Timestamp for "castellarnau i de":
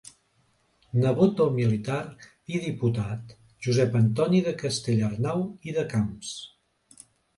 4.65-5.85